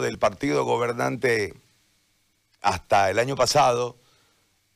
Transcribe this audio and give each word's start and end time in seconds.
del 0.00 0.18
partido 0.18 0.64
gobernante 0.64 1.54
hasta 2.60 3.10
el 3.10 3.18
año 3.18 3.36
pasado 3.36 3.96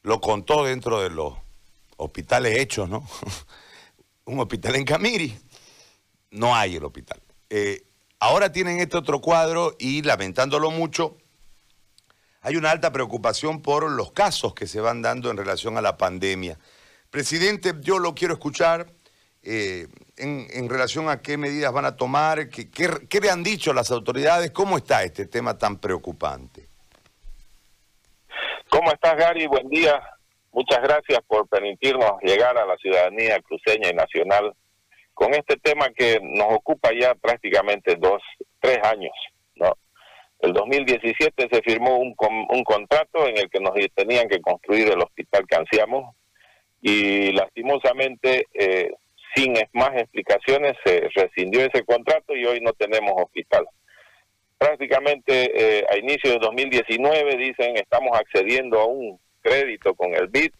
lo 0.02 0.20
contó 0.20 0.64
dentro 0.64 1.00
de 1.00 1.10
los 1.10 1.34
hospitales 1.96 2.58
hechos, 2.58 2.88
¿no? 2.88 3.06
Un 4.24 4.38
hospital 4.40 4.76
en 4.76 4.84
Camiri, 4.84 5.38
no 6.30 6.54
hay 6.54 6.76
el 6.76 6.84
hospital. 6.84 7.20
Eh, 7.48 7.82
ahora 8.18 8.52
tienen 8.52 8.80
este 8.80 8.96
otro 8.96 9.20
cuadro 9.20 9.76
y 9.78 10.02
lamentándolo 10.02 10.70
mucho, 10.70 11.16
hay 12.42 12.56
una 12.56 12.70
alta 12.70 12.92
preocupación 12.92 13.60
por 13.60 13.90
los 13.90 14.12
casos 14.12 14.54
que 14.54 14.66
se 14.66 14.80
van 14.80 15.02
dando 15.02 15.30
en 15.30 15.36
relación 15.36 15.76
a 15.76 15.82
la 15.82 15.98
pandemia. 15.98 16.58
Presidente, 17.10 17.74
yo 17.80 17.98
lo 17.98 18.14
quiero 18.14 18.34
escuchar 18.34 18.92
eh, 19.42 19.86
en, 20.16 20.68
relación 20.68 21.08
a 21.08 21.22
qué 21.22 21.36
medidas 21.36 21.72
van 21.72 21.86
a 21.86 21.96
tomar, 21.96 22.48
qué, 22.48 22.70
qué 22.70 23.20
le 23.20 23.30
han 23.30 23.42
dicho 23.42 23.72
las 23.72 23.90
autoridades, 23.90 24.50
cómo 24.50 24.76
está 24.76 25.02
este 25.02 25.26
tema 25.26 25.56
tan 25.56 25.78
preocupante. 25.78 26.68
¿Cómo 28.68 28.92
estás, 28.92 29.16
Gary? 29.16 29.46
Buen 29.46 29.68
día. 29.68 30.00
Muchas 30.52 30.82
gracias 30.82 31.20
por 31.26 31.48
permitirnos 31.48 32.12
llegar 32.22 32.56
a 32.58 32.66
la 32.66 32.76
ciudadanía 32.76 33.40
cruceña 33.40 33.90
y 33.90 33.94
nacional 33.94 34.54
con 35.14 35.34
este 35.34 35.56
tema 35.56 35.88
que 35.90 36.18
nos 36.22 36.48
ocupa 36.54 36.90
ya 36.98 37.14
prácticamente 37.14 37.96
dos, 37.96 38.22
tres 38.60 38.78
años, 38.84 39.12
¿no? 39.56 39.76
El 40.40 40.52
2017 40.52 41.48
se 41.50 41.62
firmó 41.62 41.98
un, 41.98 42.14
un 42.48 42.64
contrato 42.64 43.26
en 43.26 43.36
el 43.36 43.50
que 43.50 43.60
nos 43.60 43.72
tenían 43.94 44.28
que 44.28 44.40
construir 44.40 44.88
el 44.88 45.02
hospital 45.02 45.46
que 45.46 45.56
ansiamos 45.56 46.14
y 46.80 47.32
lastimosamente, 47.32 48.46
eh, 48.54 48.90
sin 49.34 49.54
más 49.72 49.90
explicaciones, 49.94 50.76
se 50.84 51.08
rescindió 51.14 51.60
ese 51.60 51.84
contrato 51.84 52.34
y 52.34 52.44
hoy 52.44 52.60
no 52.60 52.72
tenemos 52.72 53.12
hospital 53.16 53.66
prácticamente 54.60 55.78
eh, 55.78 55.86
a 55.88 55.96
inicio 55.96 56.32
de 56.32 56.38
2019 56.38 57.36
dicen 57.38 57.78
estamos 57.78 58.10
accediendo 58.14 58.78
a 58.78 58.84
un 58.84 59.18
crédito 59.40 59.94
con 59.94 60.14
el 60.14 60.28
BID 60.28 60.52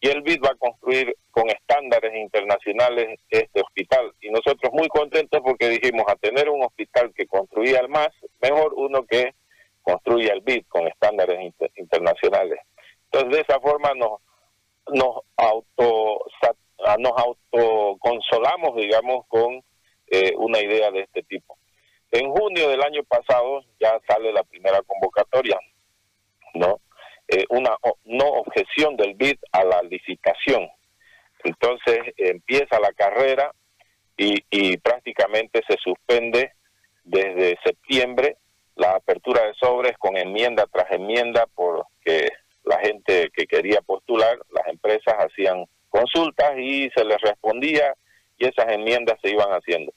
y 0.00 0.08
el 0.08 0.22
BID 0.22 0.40
va 0.44 0.50
a 0.50 0.54
construir 0.54 1.16
con 1.32 1.50
estándares 1.50 2.14
internacionales 2.14 3.18
este 3.28 3.60
hospital. 3.60 4.12
Y 4.20 4.30
nosotros 4.30 4.72
muy 4.72 4.86
contentos 4.88 5.40
porque 5.42 5.68
dijimos 5.68 6.04
a 6.06 6.14
tener 6.14 6.48
un 6.48 6.62
hospital 6.62 7.12
que 7.16 7.26
construía 7.26 7.80
el 7.80 7.88
MAS, 7.88 8.10
mejor 8.40 8.74
uno 8.74 9.04
que 9.06 9.34
construya 9.82 10.34
el 10.34 10.40
BID 10.42 10.64
con 10.68 10.86
estándares 10.86 11.40
internacionales. 11.74 12.60
Entonces 13.10 13.30
de 13.32 13.40
esa 13.40 13.58
forma 13.58 13.92
nos, 13.94 14.20
nos 14.92 15.16
auto 15.36 16.20
nos 16.98 17.12
autoconsolamos, 17.16 18.76
digamos, 18.76 19.26
con 19.28 19.62
eh, 20.08 20.32
una 20.36 20.60
idea 20.60 20.90
de 20.90 21.00
este 21.00 21.22
tipo. 21.22 21.58
En 22.10 22.30
junio 22.30 22.68
del 22.68 22.82
año 22.82 23.02
pasado 23.04 23.64
ya 23.80 23.98
sale 24.06 24.32
la 24.32 24.42
primera 24.42 24.82
convocatoria, 24.82 25.58
¿no? 26.54 26.80
Eh, 27.28 27.44
una 27.48 27.76
no 28.04 28.26
objeción 28.26 28.96
del 28.96 29.14
BID 29.14 29.38
a 29.52 29.64
la 29.64 29.82
licitación. 29.82 30.68
Entonces 31.44 31.98
empieza 32.18 32.78
la 32.78 32.92
carrera 32.92 33.52
y, 34.16 34.44
y 34.50 34.76
prácticamente 34.76 35.62
se 35.66 35.76
suspende 35.78 36.52
desde 37.04 37.58
septiembre 37.64 38.36
la 38.76 38.96
apertura 38.96 39.46
de 39.46 39.54
sobres 39.54 39.96
con 39.98 40.16
enmienda 40.16 40.66
tras 40.70 40.90
enmienda 40.90 41.46
porque 41.54 42.28
la 42.64 42.78
gente 42.78 43.30
que 43.34 43.46
quería 43.46 43.80
postular, 43.80 44.38
las 44.50 44.66
empresas 44.68 45.14
hacían 45.18 45.64
y 46.84 46.90
se 46.90 47.04
les 47.04 47.20
respondía 47.20 47.94
y 48.38 48.46
esas 48.46 48.70
enmiendas 48.72 49.18
se 49.22 49.30
iban 49.30 49.50
haciendo 49.50 49.92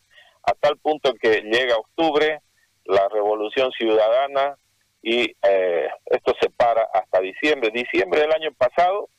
a 0.46 0.54
tal 0.54 0.78
punto 0.78 1.14
que 1.16 1.42
llega 1.42 1.78
octubre, 1.78 2.40
la 2.86 3.08
revolución 3.10 3.72
ciudadana 3.72 4.58
y 5.02 5.36
eh, 5.42 5.90
esto 6.06 6.34
se 6.40 6.50
para 6.52 6.88
hasta 6.94 7.20
diciembre. 7.20 7.72
Diciembre 7.72 8.22
del 8.22 8.32
año 8.32 8.54
pasado 8.54 9.10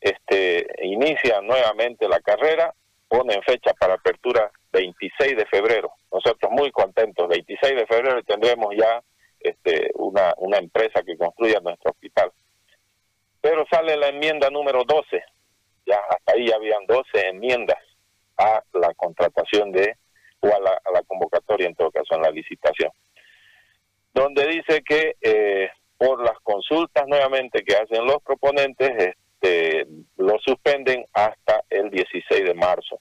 este, 0.00 0.66
inicia 0.82 1.40
nuevamente 1.40 2.06
la 2.08 2.20
carrera, 2.20 2.74
ponen 3.08 3.42
fecha 3.42 3.72
para 3.74 3.94
apertura 3.94 4.50
26 4.72 5.36
de 5.36 5.46
febrero. 5.46 5.92
Nosotros 6.12 6.52
muy 6.52 6.70
contentos, 6.70 7.28
26 7.28 7.76
de 7.76 7.86
febrero 7.86 8.22
tendremos 8.22 8.74
ya 8.76 9.02
este, 9.40 9.90
una, 9.94 10.34
una 10.36 10.58
empresa 10.58 11.02
que 11.02 11.16
construya 11.16 11.60
nuestro 11.60 11.92
hospital. 11.92 12.30
Pero 13.40 13.64
sale 13.70 13.96
la 13.96 14.08
enmienda 14.08 14.50
número 14.50 14.84
12, 14.84 15.04
ya 15.06 15.22
hasta 15.22 15.33
habían 16.50 16.86
12 16.86 17.28
enmiendas 17.28 17.78
a 18.36 18.62
la 18.72 18.92
contratación 18.94 19.72
de 19.72 19.96
o 20.40 20.48
a 20.48 20.60
la, 20.60 21.02
convocatoria, 21.06 21.66
en 21.66 21.74
todo 21.74 21.90
caso, 21.90 22.14
en 22.14 22.22
la 22.22 22.30
licitación, 22.30 22.90
donde 24.12 24.46
dice 24.46 24.82
que 24.82 25.16
eh, 25.22 25.70
por 25.96 26.22
las 26.22 26.38
consultas 26.42 27.06
nuevamente 27.06 27.64
que 27.64 27.74
hacen 27.74 28.04
los 28.04 28.22
proponentes, 28.22 28.90
este, 29.40 29.86
lo 30.16 30.38
suspenden 30.40 31.06
hasta 31.12 31.62
el 31.70 31.90
16 31.90 32.44
de 32.44 32.54
marzo. 32.54 33.00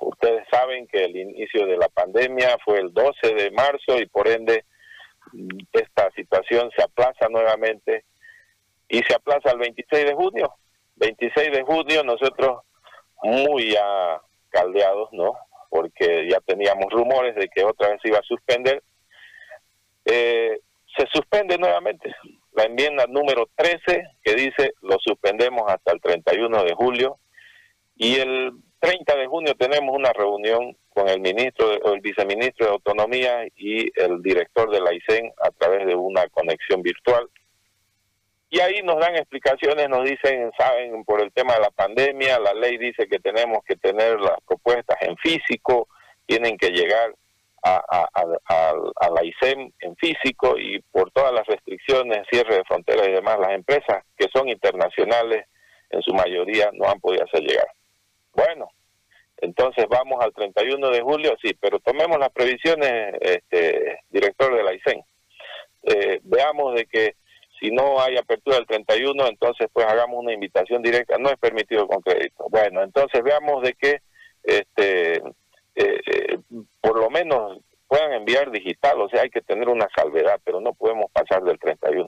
Ustedes 0.00 0.44
saben 0.50 0.86
que 0.86 1.04
el 1.04 1.16
inicio 1.16 1.66
de 1.66 1.76
la 1.76 1.88
pandemia 1.88 2.56
fue 2.64 2.80
el 2.80 2.92
12 2.92 3.34
de 3.34 3.50
marzo 3.52 3.98
y 3.98 4.06
por 4.06 4.28
ende 4.28 4.64
esta 5.72 6.10
situación 6.12 6.70
se 6.76 6.82
aplaza 6.82 7.28
nuevamente 7.28 8.04
y 8.88 9.02
se 9.02 9.14
aplaza 9.14 9.50
al 9.50 9.58
26 9.58 10.04
de 10.04 10.14
junio. 10.14 10.54
26 10.96 11.52
de 11.52 11.62
junio 11.62 12.04
nosotros 12.04 12.62
muy 13.22 13.76
caldeados, 14.50 15.08
¿no? 15.12 15.32
porque 15.74 16.28
ya 16.30 16.38
teníamos 16.38 16.86
rumores 16.92 17.34
de 17.34 17.48
que 17.48 17.64
otra 17.64 17.88
vez 17.88 17.98
iba 18.04 18.18
a 18.18 18.22
suspender, 18.22 18.80
eh, 20.04 20.60
se 20.96 21.06
suspende 21.12 21.58
nuevamente 21.58 22.14
la 22.52 22.62
enmienda 22.62 23.06
número 23.08 23.48
13 23.56 24.04
que 24.22 24.34
dice 24.34 24.74
lo 24.82 24.96
suspendemos 25.00 25.64
hasta 25.66 25.90
el 25.90 26.00
31 26.00 26.62
de 26.62 26.74
julio 26.74 27.18
y 27.96 28.14
el 28.20 28.52
30 28.78 29.16
de 29.16 29.26
junio 29.26 29.54
tenemos 29.56 29.96
una 29.96 30.12
reunión 30.12 30.76
con 30.90 31.08
el 31.08 31.20
ministro 31.20 31.66
o 31.82 31.92
el 31.92 32.00
viceministro 32.00 32.66
de 32.66 32.72
Autonomía 32.72 33.44
y 33.56 33.90
el 34.00 34.22
director 34.22 34.70
de 34.70 34.80
la 34.80 34.94
ICEN 34.94 35.32
a 35.42 35.50
través 35.50 35.88
de 35.88 35.96
una 35.96 36.28
conexión 36.28 36.82
virtual 36.82 37.28
y 38.54 38.60
ahí 38.60 38.82
nos 38.84 39.00
dan 39.00 39.16
explicaciones, 39.16 39.88
nos 39.88 40.04
dicen, 40.04 40.52
saben, 40.56 41.04
por 41.04 41.20
el 41.20 41.32
tema 41.32 41.54
de 41.54 41.60
la 41.62 41.70
pandemia, 41.70 42.38
la 42.38 42.54
ley 42.54 42.78
dice 42.78 43.08
que 43.08 43.18
tenemos 43.18 43.64
que 43.64 43.74
tener 43.74 44.20
las 44.20 44.40
propuestas 44.46 44.96
en 45.00 45.16
físico, 45.16 45.88
tienen 46.24 46.56
que 46.56 46.68
llegar 46.70 47.12
a, 47.64 49.10
la 49.10 49.24
ISEM 49.24 49.72
en 49.80 49.96
físico 49.96 50.56
y 50.56 50.78
por 50.92 51.10
todas 51.10 51.32
las 51.32 51.44
restricciones, 51.48 52.28
cierre 52.30 52.58
de 52.58 52.64
fronteras 52.64 53.08
y 53.08 53.12
demás, 53.12 53.40
las 53.40 53.50
empresas 53.50 54.04
que 54.16 54.28
son 54.32 54.48
internacionales 54.48 55.46
en 55.90 56.02
su 56.02 56.14
mayoría 56.14 56.70
no 56.74 56.88
han 56.88 57.00
podido 57.00 57.24
hacer 57.24 57.42
llegar. 57.42 57.66
Bueno, 58.34 58.68
entonces 59.38 59.86
vamos 59.88 60.24
al 60.24 60.32
31 60.32 60.90
de 60.90 61.00
julio, 61.00 61.34
sí, 61.42 61.56
pero 61.60 61.80
tomemos 61.80 62.20
las 62.20 62.30
previsiones, 62.30 63.14
este, 63.20 63.98
director 64.10 64.54
de 64.56 64.62
la 64.62 64.74
ISEM. 64.74 65.02
Eh, 65.82 66.20
veamos 66.22 66.76
de 66.76 66.86
que 66.86 67.16
si 67.64 67.70
no 67.70 67.98
hay 67.98 68.18
apertura 68.18 68.56
del 68.56 68.66
31, 68.66 69.26
entonces 69.26 69.68
pues 69.72 69.86
hagamos 69.86 70.18
una 70.22 70.34
invitación 70.34 70.82
directa, 70.82 71.16
no 71.18 71.30
es 71.30 71.38
permitido 71.38 71.88
con 71.88 72.02
crédito. 72.02 72.46
Bueno, 72.50 72.82
entonces 72.82 73.22
veamos 73.22 73.62
de 73.62 73.72
que 73.72 74.02
este 74.42 75.16
eh, 75.16 75.22
eh, 75.76 76.38
por 76.82 76.98
lo 76.98 77.08
menos 77.08 77.58
puedan 77.88 78.12
enviar 78.12 78.50
digital, 78.50 79.00
o 79.00 79.08
sea, 79.08 79.22
hay 79.22 79.30
que 79.30 79.40
tener 79.40 79.68
una 79.68 79.88
salvedad, 79.96 80.38
pero 80.44 80.60
no 80.60 80.74
podemos 80.74 81.10
pasar 81.10 81.42
del 81.42 81.58
31. 81.58 82.06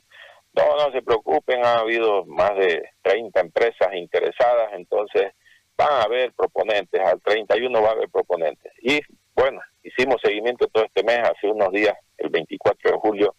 No, 0.54 0.76
no 0.76 0.92
se 0.92 1.00
preocupen, 1.00 1.64
ha 1.64 1.78
habido 1.78 2.24
más 2.26 2.54
de 2.56 2.90
30 3.02 3.40
empresas 3.40 3.94
interesadas, 3.94 4.72
entonces 4.74 5.32
van 5.76 5.92
a 5.92 6.02
haber 6.02 6.32
proponentes, 6.32 7.00
al 7.00 7.20
31 7.22 7.82
va 7.82 7.88
a 7.88 7.92
haber 7.92 8.10
proponentes. 8.10 8.72
Y 8.82 9.00
bueno, 9.34 9.60
hicimos 9.82 10.16
seguimiento 10.22 10.66
todo 10.68 10.84
este 10.84 11.02
mes, 11.02 11.18
hace 11.20 11.46
unos 11.48 11.70
días, 11.72 11.94
el 12.18 12.28
24 12.28 12.90
de 12.90 12.98
julio, 12.98 13.34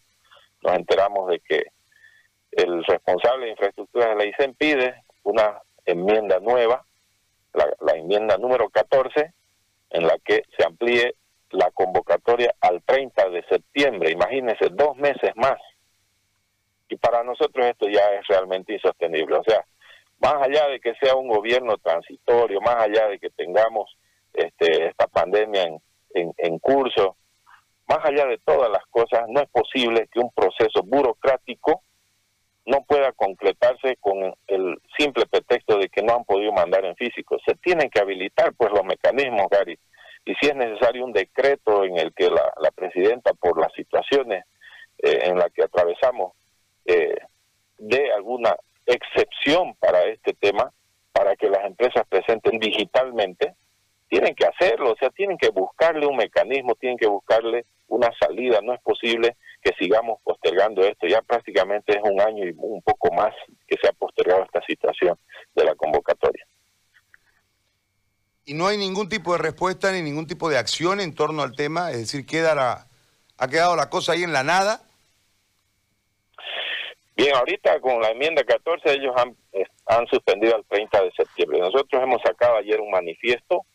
nos 0.62 0.74
enteramos 0.74 1.30
de 1.30 1.40
que 1.40 1.62
el 2.52 2.84
responsable 2.84 3.46
de 3.46 3.52
infraestructura 3.52 4.08
de 4.08 4.16
la 4.16 4.26
ICEN 4.26 4.54
pide 4.54 5.02
una 5.24 5.60
enmienda 5.84 6.38
nueva, 6.40 6.84
la, 7.54 7.92
enmienda 7.94 8.36
número 8.36 8.68
14, 8.68 9.32
en 9.90 10.06
la 10.06 10.18
que 10.24 10.42
se 10.56 10.66
amplíe 10.66 11.14
la 11.50 11.70
convocatoria 11.70 12.54
al 12.60 12.82
30 12.82 13.30
de 13.30 13.42
septiembre, 13.44 14.10
imagínense, 14.10 14.68
dos 14.70 14.96
meses 14.96 15.32
más. 15.36 15.58
Y 16.90 16.96
para 16.96 17.22
nosotros 17.22 17.66
esto 17.66 17.88
ya 17.88 18.04
es 18.18 18.26
realmente 18.28 18.74
insostenible. 18.74 19.36
O 19.36 19.44
sea, 19.44 19.64
más 20.20 20.34
allá 20.34 20.68
de 20.68 20.80
que 20.80 20.94
sea 20.94 21.14
un 21.14 21.28
gobierno 21.28 21.76
transitorio, 21.78 22.60
más 22.60 22.76
allá 22.76 23.08
de 23.08 23.18
que 23.18 23.30
tengamos 23.30 23.96
este, 24.32 24.88
esta 24.88 25.06
pandemia 25.06 25.62
en, 25.62 25.80
en, 26.14 26.34
en 26.36 26.58
curso, 26.58 27.16
más 27.88 28.04
allá 28.04 28.26
de 28.26 28.38
todas 28.38 28.70
las 28.70 28.84
cosas, 28.86 29.24
no 29.28 29.40
es 29.40 29.48
posible 29.48 30.08
que 30.12 30.20
un 30.20 30.30
proceso 30.32 30.82
burocrático 30.84 31.82
no 32.68 32.84
pueda 32.84 33.12
concretarse 33.12 33.96
con 33.96 34.34
el 34.46 34.78
simple 34.98 35.24
pretexto 35.24 35.78
de 35.78 35.88
que 35.88 36.02
no 36.02 36.16
han 36.16 36.24
podido 36.24 36.52
mandar 36.52 36.84
en 36.84 36.94
físico. 36.96 37.38
Se 37.46 37.54
tienen 37.54 37.88
que 37.88 37.98
habilitar 37.98 38.52
pues 38.52 38.70
los 38.72 38.84
mecanismos, 38.84 39.46
Gary. 39.50 39.78
Y 40.26 40.34
si 40.34 40.48
es 40.48 40.54
necesario 40.54 41.06
un 41.06 41.14
decreto 41.14 41.84
en 41.84 41.96
el 41.96 42.12
que 42.12 42.28
la, 42.28 42.70
presidenta, 42.74 43.32
por 43.32 43.58
las 43.58 43.72
situaciones 43.72 44.44
eh, 44.98 45.20
en 45.22 45.38
la 45.38 45.48
que 45.48 45.62
atravesamos 45.62 46.34
eh, 46.84 47.16
dé 47.78 48.12
alguna 48.12 48.54
excepción 48.84 49.74
para 49.76 50.02
este 50.04 50.34
tema, 50.34 50.70
para 51.12 51.36
que 51.36 51.48
las 51.48 51.64
empresas 51.64 52.06
presenten 52.06 52.58
digitalmente, 52.58 53.54
tienen 54.10 54.34
que 54.34 54.44
hacerlo, 54.44 54.92
o 54.92 54.96
sea, 54.96 55.08
tienen 55.08 55.38
que 55.38 55.48
buscarle 55.48 56.06
un 56.06 56.16
mecanismo, 56.16 56.74
tienen 56.74 56.98
que 56.98 57.06
buscarle 57.06 57.64
una 57.86 58.10
salida. 58.20 58.60
No 58.62 58.74
es 58.74 58.80
posible 58.82 59.36
que 59.68 59.84
sigamos 59.84 60.20
postergando 60.22 60.82
esto. 60.82 61.06
Ya 61.06 61.20
prácticamente 61.22 61.92
es 61.92 62.02
un 62.02 62.20
año 62.20 62.46
y 62.46 62.54
un 62.56 62.82
poco 62.82 63.12
más 63.12 63.34
que 63.66 63.76
se 63.80 63.88
ha 63.88 63.92
postergado 63.92 64.44
esta 64.44 64.62
situación 64.62 65.18
de 65.54 65.64
la 65.64 65.74
convocatoria. 65.74 66.46
Y 68.46 68.54
no 68.54 68.66
hay 68.66 68.78
ningún 68.78 69.08
tipo 69.08 69.32
de 69.32 69.38
respuesta 69.38 69.92
ni 69.92 70.00
ningún 70.00 70.26
tipo 70.26 70.48
de 70.48 70.56
acción 70.56 71.00
en 71.00 71.14
torno 71.14 71.42
al 71.42 71.54
tema, 71.54 71.90
es 71.90 71.98
decir, 71.98 72.24
queda 72.24 72.86
ha 73.40 73.48
quedado 73.48 73.76
la 73.76 73.90
cosa 73.90 74.12
ahí 74.12 74.22
en 74.22 74.32
la 74.32 74.42
nada. 74.42 74.80
Bien, 77.14 77.34
ahorita 77.36 77.78
con 77.80 78.00
la 78.00 78.10
enmienda 78.10 78.42
14 78.44 78.92
ellos 78.94 79.14
han, 79.16 79.36
han 79.86 80.06
suspendido 80.06 80.56
el 80.56 80.64
30 80.64 81.02
de 81.02 81.12
septiembre. 81.12 81.60
Nosotros 81.60 82.02
hemos 82.02 82.22
sacado 82.22 82.56
ayer 82.56 82.80
un 82.80 82.90
manifiesto 82.90 83.66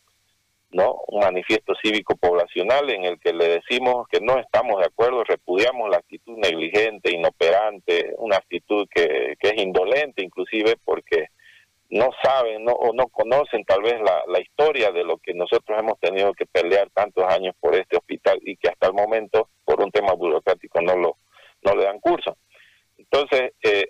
¿no? 0.74 0.96
Un 1.06 1.20
manifiesto 1.20 1.72
cívico 1.80 2.16
poblacional 2.16 2.90
en 2.90 3.04
el 3.04 3.20
que 3.20 3.32
le 3.32 3.60
decimos 3.60 4.08
que 4.08 4.20
no 4.20 4.38
estamos 4.40 4.80
de 4.80 4.86
acuerdo, 4.86 5.22
repudiamos 5.22 5.88
la 5.88 5.98
actitud 5.98 6.36
negligente, 6.36 7.14
inoperante, 7.14 8.12
una 8.18 8.36
actitud 8.36 8.88
que, 8.92 9.36
que 9.38 9.48
es 9.50 9.62
indolente 9.62 10.24
inclusive 10.24 10.76
porque 10.84 11.28
no 11.90 12.10
saben 12.20 12.64
no, 12.64 12.72
o 12.72 12.92
no 12.92 13.06
conocen 13.06 13.64
tal 13.64 13.82
vez 13.82 14.00
la, 14.00 14.24
la 14.26 14.40
historia 14.40 14.90
de 14.90 15.04
lo 15.04 15.18
que 15.18 15.32
nosotros 15.32 15.78
hemos 15.78 16.00
tenido 16.00 16.34
que 16.34 16.46
pelear 16.46 16.90
tantos 16.90 17.24
años 17.32 17.54
por 17.60 17.76
este 17.76 17.96
hospital 17.96 18.40
y 18.42 18.56
que 18.56 18.68
hasta 18.68 18.88
el 18.88 18.94
momento 18.94 19.50
por 19.64 19.80
un 19.80 19.92
tema 19.92 20.12
burocrático 20.14 20.80
no 20.80 20.96
lo 20.96 21.16
no 21.62 21.74
le 21.74 21.84
dan 21.84 22.00
curso. 22.00 22.36
Entonces, 22.98 23.52
eh, 23.62 23.86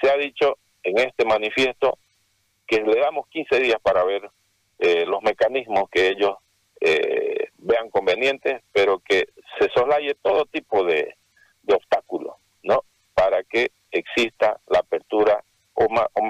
se 0.00 0.10
ha 0.10 0.16
dicho 0.16 0.56
en 0.82 0.98
este 0.98 1.26
manifiesto 1.26 1.98
que 2.66 2.80
le 2.80 3.00
damos 3.00 3.26
15 3.28 3.58
días 3.58 3.78
para 3.82 4.02
ver 4.04 4.30
eh, 4.84 5.06
los 5.06 5.22
mecanismos 5.22 5.88
que 5.90 6.08
ellos 6.08 6.34
eh, 6.80 7.50
pero 8.72 8.98
que 9.00 9.28
se 9.58 9.68
soslaye 9.74 10.14
todo 10.22 10.46
tipo 10.46 10.84
de, 10.84 11.16
obstáculos, 11.68 12.36
¿no? 12.62 12.84
Para 13.14 13.42
que 13.44 13.70
exista 13.90 14.60
la 14.66 14.80
apertura 14.80 15.42
o, 15.74 15.86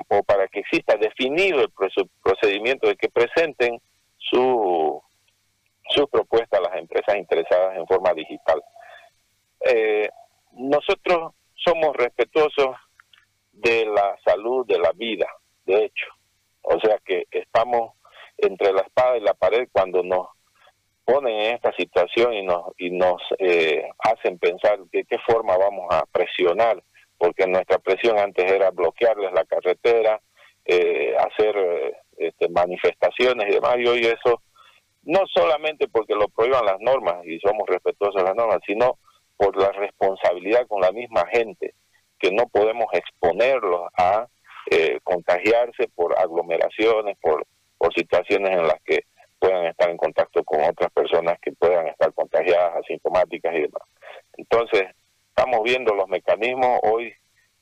o, 0.09 0.23
para 0.23 0.47
que 0.49 0.61
exista 0.61 0.97
definido 0.97 1.62
el 1.62 1.73
procedimiento 2.23 2.87
de 2.87 2.97
que 2.97 3.09
presenten 3.09 3.81
su, 4.19 5.03
sus 5.89 6.09
propuestas 6.11 6.61
a 6.61 6.69
las 6.69 6.79
empresas 6.79 7.17
interesadas 7.17 7.77
en 7.77 7.87
forma 7.87 8.12
digital. 8.15 8.62
Eh, 9.61 10.09
nosotros 10.53 11.33
somos 11.55 11.97
respetuosos 11.97 12.77
de 13.53 13.87
la 13.87 14.17
salud, 14.25 14.67
de 14.67 14.79
la 14.79 14.93
vida, 14.93 15.27
de 15.65 15.85
hecho. 15.85 16.06
O 16.62 16.79
sea 16.81 16.99
que 17.05 17.27
estamos 17.31 17.93
entre 18.39 18.73
la 18.73 18.83
espada 18.83 19.17
y 19.17 19.21
la 19.21 19.35
pared 19.35 19.69
cuando 19.73 20.03
nos 20.03 20.29
ponen 21.04 21.34
en 21.34 21.54
esta 21.54 21.72
situación 21.72 22.32
y 22.34 22.43
nos 22.43 22.66
y 22.78 22.90
nos 22.90 23.20
eh, 23.38 23.88
hacen 23.99 24.38
pensar 24.38 24.78
de 24.93 25.04
qué 25.04 25.19
forma 25.26 25.56
vamos 25.56 25.87
a 25.90 26.04
presionar 26.06 26.82
porque 27.19 27.46
nuestra 27.46 27.78
presión 27.78 28.19
antes 28.19 28.50
era 28.50 28.70
bloquearles 28.70 29.32
la 29.32 29.44
carretera 29.44 30.20
eh, 30.64 31.14
hacer 31.16 31.56
eh, 31.56 31.93
este, 32.19 32.49
manifestaciones 32.49 33.49
y 33.49 33.54
demás 33.54 33.76
y 33.78 33.87
hoy 33.87 34.06
eso 34.06 34.43
no 35.04 35.22
solamente 35.26 35.88
porque 35.88 36.14
lo 36.14 36.28
prohíban 36.28 36.64
las 36.64 36.81
normas 36.81 37.25
y 37.25 37.38
somos 37.40 37.69
respetuosos 37.69 38.16
de 38.16 38.28
las 38.28 38.37
normas 38.37 38.60
sino 38.66 38.98
por 39.37 39.56
la 39.56 39.72
responsabilidad 39.72 40.66
con 40.69 40.81
la 40.81 40.93
misma 40.93 41.26
gente 41.32 41.75
que 42.19 42.31
no 42.31 42.46
podemos 42.46 42.87
exponerlos 42.93 43.88
a 43.96 44.26
contagiarse 45.02 45.88
por 45.94 46.19
aglomeraciones 46.19 47.19
por 47.20 47.44
por 47.76 47.93
situaciones 47.94 48.52
en 48.52 48.69
las 48.69 48.81
que 48.84 49.00
puedan 49.43 49.67
estar 49.67 49.91
en 49.91 49.97
contacto 49.97 50.44
con 50.44 50.62
otras 50.62 50.93
personas 50.93 51.37
que 51.43 51.50
puedan 51.50 51.89
estar 51.89 52.12
contagiadas, 52.15 52.77
asintomáticas 52.77 53.53
y 53.56 53.62
demás. 53.62 53.83
Entonces, 54.37 54.85
estamos 55.31 55.65
viendo 55.65 55.93
los 55.94 56.09
mecanismos. 56.09 56.79
Hoy 56.85 57.12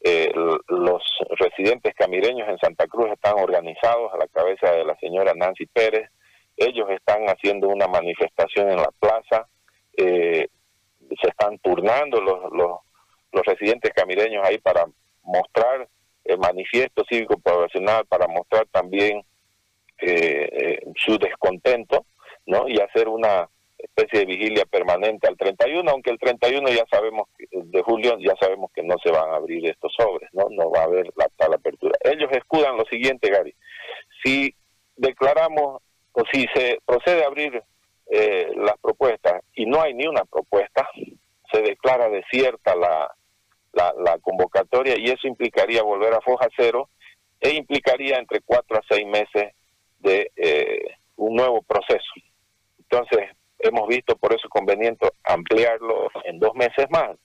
eh, 0.03 0.31
los 0.35 1.03
residentes 1.39 1.95
camireños 1.95 2.47
en 2.51 2.59
Santa 2.59 2.87
Cruz 2.87 3.11
están 3.13 3.39
organizados 3.39 4.13
a 4.13 4.19
la 4.19 4.27
cabeza 4.29 4.71
de 4.73 4.85
la 4.85 4.95
señora 4.97 5.33
Nancy 5.35 5.65
Pérez. 5.65 6.11
Ellos 6.55 6.91
están 6.91 7.25
haciendo 7.27 7.69
una 7.69 7.87
manifestación 7.87 8.71
en 8.71 8.77
la 8.77 8.91
plaza. 8.99 9.49
Eh, 9.97 10.49
se 11.09 11.29
están 11.29 11.59
turnando 11.61 12.21
los, 12.21 12.53
los, 12.53 13.47
residentes 13.47 13.93
camireños 13.95 14.45
ahí 14.45 14.59
para 14.59 14.85
mostrar 15.23 15.89
el 16.25 16.39
manifiesto 16.39 17.05
cívico 17.09 17.39
profesional, 17.39 18.05
para 18.07 18.27
mostrar 18.29 18.67
también 18.71 19.25
eh, 20.03 20.40
su 20.97 21.19
descontento, 21.19 22.07
¿no? 22.47 22.69
Y 22.69 22.81
hacer 22.81 23.09
una 23.09 23.49
especie 23.83 24.21
de 24.21 24.27
vigilia 24.27 24.65
permanente 24.67 25.27
al 25.27 25.37
31, 25.37 25.91
aunque 25.91 26.11
el 26.11 26.19
31 26.19 26.69
ya 26.69 26.85
sabemos, 26.91 27.29
de 27.51 27.83
julio 27.83 28.17
ya 28.19 28.35
sabemos 28.41 28.71
que 28.75 28.83
no 28.83 28.97
se 29.03 29.11
van 29.11 29.31
a 29.31 29.37
abrir 29.37 29.69
estos 29.69 29.93
sobres, 29.97 30.29
¿no? 30.33 30.47
No 30.51 30.71
va 30.71 30.81
a 30.81 30.85
haber 30.85 31.07
la 31.17 31.29
tal 31.37 31.55
apertura. 31.55 31.97
Ellos 32.03 32.31
escudan 32.33 32.77
lo 32.77 32.85
siguiente, 32.85 33.31
Gary. 33.31 33.55
Si 34.23 34.55
declaramos 34.97 35.83
o 36.13 36.23
si 36.33 36.47
se 36.55 36.79
procede 36.85 37.25
a 37.25 37.29
abrir 37.29 37.63
eh, 38.11 38.51
las 38.57 38.77
propuestas 38.79 39.43
y 39.55 39.67
no 39.67 39.81
hay 39.81 39.95
ni 39.95 40.07
una 40.07 40.25
propuesta, 40.25 40.89
se 41.53 41.63
declara 41.63 42.09
desierta 42.09 42.75
la, 42.77 43.11
la, 43.73 43.95
la 43.99 44.19
convocatoria 44.19 44.99
y 44.99 45.07
eso 45.07 45.27
implicaría 45.27 45.83
volver 45.83 46.15
a 46.15 46.21
foja 46.21 46.49
cero 46.57 46.91
e 47.41 47.51
implicaría 47.51 48.19
entre 48.19 48.41
cuatro 48.41 48.77
a 48.77 48.83
seis 48.89 49.07
meses 49.07 49.53
de 50.01 50.31
eh, 50.37 50.97
un 51.17 51.37
nuevo 51.37 51.63
proceso. 51.63 52.13
Entonces, 52.79 53.31
hemos 53.59 53.87
visto 53.89 54.17
por 54.17 54.33
eso 54.35 54.49
conveniente 54.49 55.09
ampliarlo 55.25 56.11
en 56.25 56.39
dos 56.39 56.55
meses 56.55 56.87
más, 56.91 57.17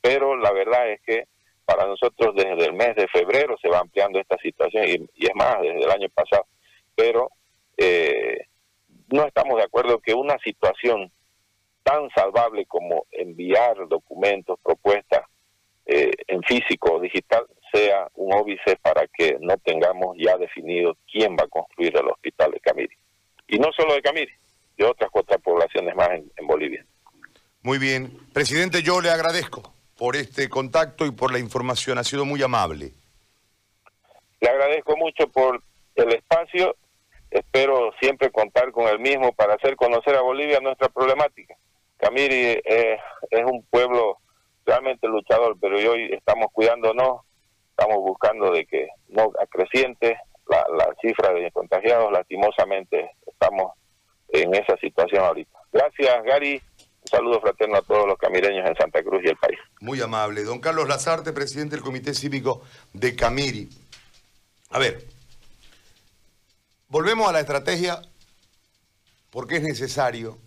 pero 0.00 0.36
la 0.36 0.52
verdad 0.52 0.90
es 0.90 1.00
que 1.02 1.24
para 1.64 1.86
nosotros 1.86 2.34
desde 2.34 2.66
el 2.66 2.72
mes 2.72 2.96
de 2.96 3.08
febrero 3.08 3.56
se 3.60 3.68
va 3.68 3.80
ampliando 3.80 4.18
esta 4.18 4.38
situación 4.38 4.84
y, 4.86 5.26
es 5.26 5.34
más, 5.34 5.60
desde 5.60 5.84
el 5.84 5.90
año 5.90 6.08
pasado, 6.08 6.46
pero 6.94 7.30
eh, 7.76 8.46
no 9.08 9.24
estamos 9.26 9.56
de 9.58 9.64
acuerdo 9.64 9.98
que 9.98 10.14
una 10.14 10.38
situación 10.38 11.12
tan 11.82 12.10
salvable 12.10 12.66
como 12.66 13.06
enviar 13.10 13.88
documentos, 13.88 14.58
propuestas 14.62 15.22
eh, 15.86 16.10
en 16.26 16.42
físico 16.42 16.94
o 16.94 17.00
digital 17.00 17.46
sea 17.72 18.08
un 18.14 18.34
óbice 18.34 18.76
para 18.82 19.06
que 19.06 19.36
no 19.40 19.56
tengamos 19.58 20.16
ya 20.18 20.36
definido 20.36 20.96
quién 21.10 21.32
va 21.32 21.44
a 21.44 21.48
construir 21.48 21.96
el 21.96 22.08
hospital. 22.08 22.17
Y 23.58 23.60
no 23.60 23.72
solo 23.72 23.94
de 23.94 24.02
Camiri, 24.02 24.30
de 24.76 24.84
otras 24.84 25.10
cuatro 25.10 25.36
poblaciones 25.40 25.92
más 25.96 26.10
en, 26.10 26.46
Bolivia. 26.46 26.86
Muy 27.62 27.78
bien. 27.78 28.16
Presidente, 28.32 28.84
yo 28.84 29.00
le 29.00 29.10
agradezco 29.10 29.72
por 29.96 30.14
este 30.14 30.48
contacto 30.48 31.04
y 31.04 31.10
por 31.10 31.32
la 31.32 31.40
información. 31.40 31.98
Ha 31.98 32.04
sido 32.04 32.24
muy 32.24 32.40
amable. 32.40 32.92
Le 34.40 34.48
agradezco 34.48 34.96
mucho 34.96 35.26
por 35.26 35.60
el 35.96 36.12
espacio. 36.12 36.76
Espero 37.32 37.90
siempre 38.00 38.30
contar 38.30 38.70
con 38.70 38.86
el 38.86 39.00
mismo 39.00 39.32
para 39.32 39.54
hacer 39.54 39.74
conocer 39.74 40.14
a 40.14 40.22
Bolivia 40.22 40.60
nuestra 40.60 40.88
problemática. 40.88 41.56
Camiri 41.96 42.60
eh, 42.64 42.96
es 43.28 43.44
un 43.44 43.64
pueblo 43.64 44.18
realmente 44.66 45.08
luchador, 45.08 45.56
pero 45.60 45.78
hoy 45.78 46.12
estamos 46.12 46.46
cuidándonos 46.52 47.22
estamos 47.70 47.98
buscando 47.98 48.52
de 48.52 48.66
que 48.66 48.88
no 49.08 49.32
acreciente 49.40 50.16
la, 50.48 50.66
la 50.76 50.94
cifra 51.00 51.32
de 51.32 51.50
contagiados, 51.52 52.10
lastimosamente 52.12 53.10
estamos 53.26 53.72
en 54.28 54.54
esa 54.54 54.76
situación 54.78 55.24
ahorita. 55.24 55.58
Gracias, 55.72 56.24
Gary. 56.24 56.62
Un 57.02 57.08
saludo 57.08 57.40
fraterno 57.40 57.76
a 57.76 57.82
todos 57.82 58.06
los 58.06 58.18
camireños 58.18 58.68
en 58.68 58.76
Santa 58.76 59.02
Cruz 59.02 59.22
y 59.24 59.28
el 59.28 59.36
país. 59.36 59.58
Muy 59.80 60.00
amable. 60.00 60.44
Don 60.44 60.60
Carlos 60.60 60.88
Lazarte, 60.88 61.32
presidente 61.32 61.76
del 61.76 61.84
Comité 61.84 62.12
Cívico 62.12 62.62
de 62.92 63.14
Camiri. 63.14 63.68
A 64.70 64.78
ver, 64.78 65.06
volvemos 66.88 67.28
a 67.28 67.32
la 67.32 67.40
estrategia 67.40 68.02
porque 69.30 69.56
es 69.56 69.62
necesario 69.62 70.38